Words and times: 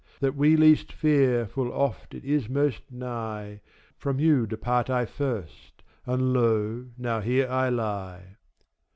That 0.19 0.33
we 0.35 0.55
least 0.57 0.91
fear, 0.91 1.45
full 1.45 1.71
oft 1.71 2.15
it 2.15 2.25
is 2.25 2.49
most 2.49 2.81
nigh, 2.89 3.61
From 3.99 4.19
you 4.19 4.47
depart 4.47 4.89
I 4.89 5.05
first, 5.05 5.83
and 6.07 6.33
lo 6.33 6.87
now 6.97 7.19
here 7.19 7.47
I 7.47 7.69
lie. 7.69 8.37